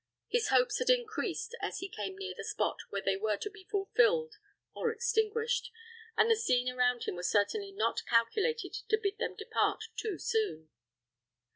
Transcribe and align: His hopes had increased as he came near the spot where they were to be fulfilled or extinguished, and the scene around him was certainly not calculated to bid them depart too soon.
His 0.27 0.47
hopes 0.47 0.79
had 0.79 0.89
increased 0.89 1.55
as 1.61 1.77
he 1.77 1.87
came 1.87 2.17
near 2.17 2.33
the 2.35 2.43
spot 2.43 2.77
where 2.89 3.03
they 3.03 3.15
were 3.17 3.37
to 3.37 3.51
be 3.51 3.67
fulfilled 3.69 4.33
or 4.73 4.91
extinguished, 4.91 5.69
and 6.17 6.27
the 6.27 6.35
scene 6.35 6.67
around 6.67 7.03
him 7.03 7.13
was 7.15 7.29
certainly 7.29 7.71
not 7.71 8.01
calculated 8.09 8.73
to 8.89 8.97
bid 8.97 9.19
them 9.19 9.35
depart 9.35 9.83
too 9.95 10.17
soon. 10.17 10.69